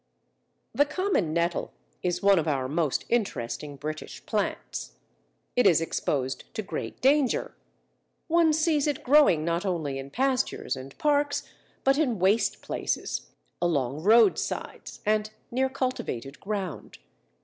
[0.73, 4.93] The common nettle is one of our most interesting British plants.
[5.55, 7.53] It is exposed to great danger;
[8.27, 11.43] one sees it growing not only in pastures and parks,
[11.83, 13.29] but in waste places,
[13.61, 16.97] along roadsides, and near cultivated ground.